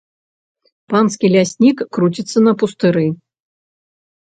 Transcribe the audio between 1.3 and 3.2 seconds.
ляснік круціцца на пустыры.